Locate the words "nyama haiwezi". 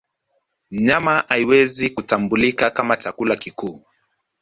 0.71-1.89